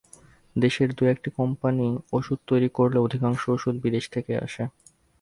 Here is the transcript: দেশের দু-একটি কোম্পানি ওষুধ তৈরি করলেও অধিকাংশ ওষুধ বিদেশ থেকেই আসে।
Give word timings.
দেশের 0.55 0.89
দু-একটি 0.93 1.29
কোম্পানি 1.31 1.87
ওষুধ 2.13 2.39
তৈরি 2.47 2.69
করলেও 2.69 3.05
অধিকাংশ 3.05 3.41
ওষুধ 3.49 3.75
বিদেশ 3.81 4.05
থেকেই 4.09 4.39
আসে। 4.39 4.63